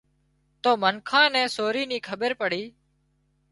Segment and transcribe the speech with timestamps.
[0.61, 2.63] تو منکان نين سورِي نِي کٻير پڙِي